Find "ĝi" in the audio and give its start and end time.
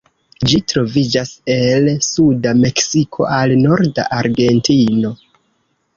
0.51-0.59